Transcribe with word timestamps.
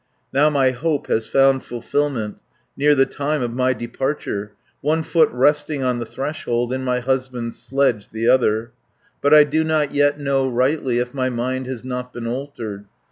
Now 0.33 0.49
my 0.49 0.71
hope 0.71 1.05
has 1.09 1.27
found 1.27 1.63
fulfilment; 1.63 2.39
Near 2.75 2.95
the 2.95 3.05
time 3.05 3.43
of 3.43 3.53
my 3.53 3.71
departure; 3.71 4.53
One 4.81 5.03
foot 5.03 5.29
resting 5.31 5.83
on 5.83 5.99
the 5.99 6.07
threshold, 6.07 6.73
In 6.73 6.83
my 6.83 7.01
husband's 7.01 7.61
sledge 7.61 8.09
the 8.09 8.27
other, 8.27 8.71
150 9.21 9.21
But 9.21 9.33
I 9.35 9.43
do 9.43 9.63
not 9.63 9.93
yet 9.93 10.19
know 10.19 10.49
rightly, 10.49 10.97
If 10.97 11.13
my 11.13 11.29
mind 11.29 11.67
has 11.67 11.85
not 11.85 12.11
been 12.13 12.25
altered. 12.25 12.85